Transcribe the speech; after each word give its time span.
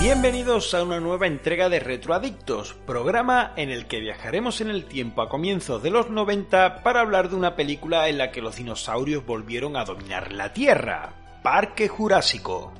Bienvenidos 0.00 0.74
a 0.74 0.84
una 0.84 1.00
nueva 1.00 1.26
entrega 1.26 1.68
de 1.68 1.80
Retroadictos, 1.80 2.74
programa 2.86 3.52
en 3.56 3.70
el 3.70 3.86
que 3.86 3.98
viajaremos 3.98 4.60
en 4.60 4.70
el 4.70 4.84
tiempo 4.84 5.22
a 5.22 5.28
comienzos 5.28 5.82
de 5.82 5.90
los 5.90 6.08
90 6.08 6.84
para 6.84 7.00
hablar 7.00 7.28
de 7.28 7.34
una 7.34 7.56
película 7.56 8.08
en 8.08 8.18
la 8.18 8.30
que 8.30 8.40
los 8.40 8.56
dinosaurios 8.56 9.26
volvieron 9.26 9.76
a 9.76 9.84
dominar 9.84 10.32
la 10.32 10.52
Tierra, 10.52 11.12
Parque 11.42 11.88
Jurásico. 11.88 12.72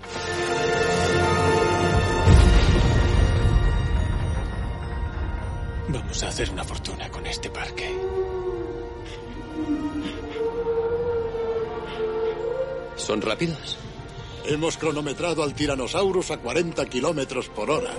Vamos 5.88 6.22
a 6.22 6.28
hacer 6.28 6.50
una 6.50 6.62
fortuna 6.62 7.08
con 7.10 7.26
este 7.26 7.50
parque. 7.50 7.98
¿Son 12.94 13.20
rápidos? 13.20 13.87
Hemos 14.48 14.78
cronometrado 14.78 15.42
al 15.42 15.52
Tyrannosaurus 15.52 16.30
a 16.30 16.38
40 16.38 16.86
kilómetros 16.86 17.50
por 17.50 17.70
hora. 17.70 17.92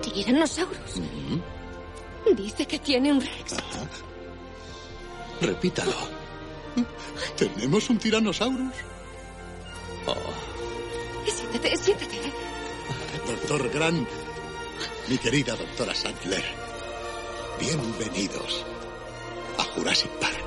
¿Tiranosaurus? 0.00 0.94
Dice 2.34 2.66
que 2.66 2.78
tiene 2.78 3.12
un 3.12 3.20
Rex. 3.20 3.54
Repítalo. 5.42 5.92
¿Tenemos 7.36 7.90
un 7.90 7.98
Tyrannosaurus? 7.98 8.74
Siéntate, 11.26 11.76
siéntate. 11.76 12.16
Doctor 13.26 13.68
Grant, 13.68 14.08
mi 15.08 15.18
querida 15.18 15.54
doctora 15.54 15.94
Sandler, 15.94 16.44
bienvenidos 17.60 18.64
a 19.58 19.64
Jurassic 19.64 20.10
Park. 20.12 20.45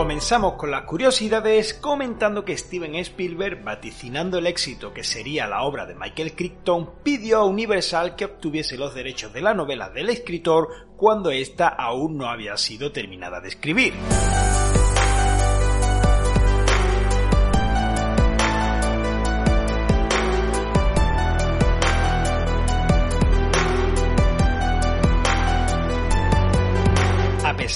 Comenzamos 0.00 0.54
con 0.54 0.70
las 0.70 0.84
curiosidades 0.84 1.74
comentando 1.74 2.42
que 2.42 2.56
Steven 2.56 2.94
Spielberg, 2.94 3.62
vaticinando 3.62 4.38
el 4.38 4.46
éxito 4.46 4.94
que 4.94 5.04
sería 5.04 5.46
la 5.46 5.60
obra 5.60 5.84
de 5.84 5.94
Michael 5.94 6.34
Crichton, 6.34 6.88
pidió 7.02 7.40
a 7.40 7.44
Universal 7.44 8.16
que 8.16 8.24
obtuviese 8.24 8.78
los 8.78 8.94
derechos 8.94 9.34
de 9.34 9.42
la 9.42 9.52
novela 9.52 9.90
del 9.90 10.08
escritor 10.08 10.88
cuando 10.96 11.30
ésta 11.30 11.68
aún 11.68 12.16
no 12.16 12.30
había 12.30 12.56
sido 12.56 12.92
terminada 12.92 13.42
de 13.42 13.48
escribir. 13.48 13.92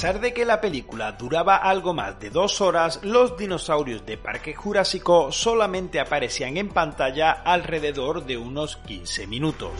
Pesar 0.04 0.20
de 0.20 0.34
que 0.34 0.44
la 0.44 0.60
película 0.60 1.12
duraba 1.12 1.56
algo 1.56 1.94
más 1.94 2.20
de 2.20 2.28
dos 2.28 2.60
horas, 2.60 3.00
los 3.02 3.38
dinosaurios 3.38 4.04
de 4.04 4.18
Parque 4.18 4.54
Jurásico 4.54 5.32
solamente 5.32 5.98
aparecían 5.98 6.58
en 6.58 6.68
pantalla 6.68 7.30
alrededor 7.30 8.26
de 8.26 8.36
unos 8.36 8.76
15 8.76 9.26
minutos. 9.26 9.72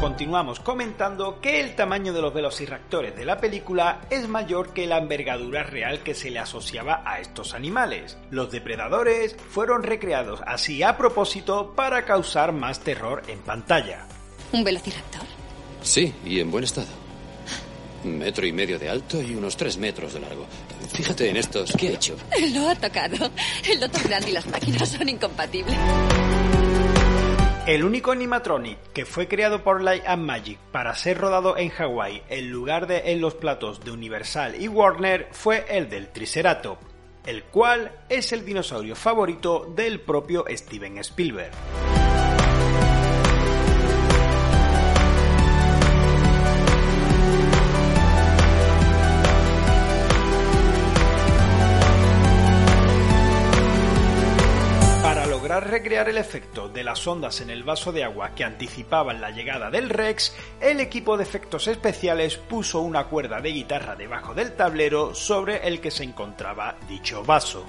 Continuamos 0.00 0.60
comentando 0.60 1.40
que 1.40 1.60
el 1.60 1.74
tamaño 1.74 2.12
de 2.12 2.22
los 2.22 2.32
velociraptores 2.32 3.16
de 3.16 3.24
la 3.24 3.38
película 3.38 4.02
es 4.08 4.28
mayor 4.28 4.72
que 4.72 4.86
la 4.86 4.98
envergadura 4.98 5.64
real 5.64 6.04
que 6.04 6.14
se 6.14 6.30
le 6.30 6.38
asociaba 6.38 7.02
a 7.04 7.18
estos 7.18 7.52
animales. 7.52 8.16
Los 8.30 8.52
depredadores 8.52 9.34
fueron 9.50 9.82
recreados 9.82 10.40
así 10.46 10.84
a 10.84 10.96
propósito 10.96 11.72
para 11.74 12.04
causar 12.04 12.52
más 12.52 12.78
terror 12.78 13.24
en 13.26 13.40
pantalla. 13.40 14.06
¿Un 14.52 14.62
velociraptor? 14.62 15.31
Sí, 15.82 16.12
y 16.24 16.40
en 16.40 16.50
buen 16.50 16.64
estado. 16.64 16.88
Metro 18.04 18.46
y 18.46 18.52
medio 18.52 18.78
de 18.78 18.88
alto 18.88 19.22
y 19.22 19.34
unos 19.34 19.56
tres 19.56 19.76
metros 19.76 20.14
de 20.14 20.20
largo. 20.20 20.46
Fíjate 20.92 21.28
en 21.28 21.36
estos. 21.36 21.72
¿Qué 21.72 21.88
ha 21.88 21.92
hecho? 21.92 22.16
Lo 22.52 22.68
ha 22.68 22.74
tocado. 22.74 23.30
El 23.68 23.78
Dr. 23.78 24.02
Grant 24.08 24.28
y 24.28 24.32
las 24.32 24.46
máquinas 24.46 24.88
son 24.88 25.08
incompatibles. 25.08 25.76
El 27.64 27.84
único 27.84 28.10
animatronic 28.10 28.76
que 28.92 29.04
fue 29.06 29.28
creado 29.28 29.62
por 29.62 29.82
Light 29.82 30.02
and 30.04 30.24
Magic 30.24 30.58
para 30.72 30.96
ser 30.96 31.18
rodado 31.18 31.56
en 31.56 31.68
Hawái 31.68 32.24
en 32.28 32.50
lugar 32.50 32.88
de 32.88 33.12
en 33.12 33.20
los 33.20 33.34
platos 33.34 33.84
de 33.84 33.92
Universal 33.92 34.60
y 34.60 34.66
Warner 34.66 35.28
fue 35.30 35.64
el 35.68 35.88
del 35.88 36.08
Triceratops, 36.08 36.84
el 37.24 37.44
cual 37.44 37.92
es 38.08 38.32
el 38.32 38.44
dinosaurio 38.44 38.96
favorito 38.96 39.72
del 39.76 40.00
propio 40.00 40.44
Steven 40.48 40.98
Spielberg. 40.98 41.52
Recrear 55.72 56.06
el 56.10 56.18
efecto 56.18 56.68
de 56.68 56.84
las 56.84 57.06
ondas 57.06 57.40
en 57.40 57.48
el 57.48 57.64
vaso 57.64 57.92
de 57.92 58.04
agua 58.04 58.34
que 58.34 58.44
anticipaban 58.44 59.22
la 59.22 59.30
llegada 59.30 59.70
del 59.70 59.88
Rex, 59.88 60.34
el 60.60 60.80
equipo 60.80 61.16
de 61.16 61.22
efectos 61.22 61.66
especiales 61.66 62.36
puso 62.36 62.82
una 62.82 63.04
cuerda 63.04 63.40
de 63.40 63.52
guitarra 63.52 63.96
debajo 63.96 64.34
del 64.34 64.52
tablero 64.52 65.14
sobre 65.14 65.66
el 65.66 65.80
que 65.80 65.90
se 65.90 66.04
encontraba 66.04 66.76
dicho 66.86 67.24
vaso. 67.24 67.64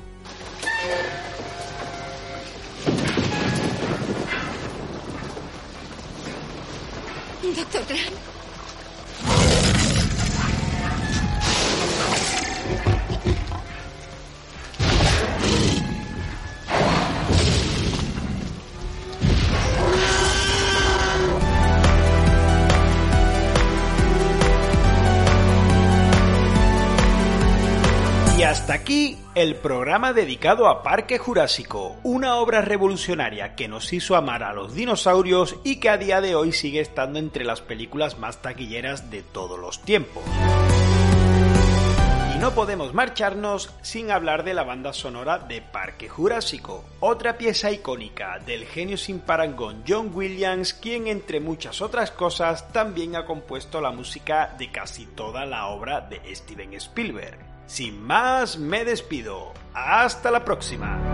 Y 28.36 28.42
hasta 28.42 28.74
aquí 28.74 29.20
el 29.36 29.56
programa 29.56 30.12
dedicado 30.12 30.68
a 30.68 30.82
Parque 30.82 31.20
Jurásico, 31.20 31.98
una 32.02 32.38
obra 32.38 32.62
revolucionaria 32.62 33.54
que 33.56 33.68
nos 33.68 33.94
hizo 33.94 34.16
amar 34.16 34.42
a 34.42 34.54
los 34.54 34.74
dinosaurios 34.74 35.58
y 35.64 35.76
que 35.76 35.90
a 35.90 35.98
día 35.98 36.20
de 36.20 36.34
hoy 36.34 36.52
sigue 36.52 36.80
estando 36.80 37.20
entre 37.20 37.46
las 37.46 37.62
películas 37.62 38.18
más 38.18 38.42
taquilleras 38.42 39.12
de 39.12 39.22
todos 39.22 39.60
los 39.60 39.84
tiempos. 39.84 40.24
Y 42.36 42.40
no 42.40 42.56
podemos 42.56 42.96
marcharnos 42.96 43.70
sin 43.84 44.10
hablar 44.10 44.44
de 44.44 44.56
la 44.56 44.64
banda 44.64 44.94
sonora 44.94 45.38
de 45.38 45.62
Parque 45.62 46.10
Jurásico, 46.10 46.86
otra 47.02 47.38
pieza 47.38 47.72
icónica 47.72 48.40
del 48.40 48.66
genio 48.66 48.98
sin 48.98 49.20
parangón 49.20 49.84
John 49.88 50.10
Williams, 50.12 50.74
quien 50.74 51.06
entre 51.06 51.40
muchas 51.40 51.84
otras 51.84 52.10
cosas 52.10 52.68
también 52.74 53.16
ha 53.16 53.26
compuesto 53.26 53.80
la 53.80 53.92
música 53.92 54.56
de 54.58 54.72
casi 54.72 55.06
toda 55.06 55.46
la 55.46 55.68
obra 55.68 56.02
de 56.02 56.36
Steven 56.36 56.74
Spielberg. 56.74 57.53
Sin 57.66 58.02
más, 58.04 58.58
me 58.58 58.86
despido. 58.86 59.54
Hasta 59.74 60.32
la 60.32 60.46
próxima. 60.46 61.13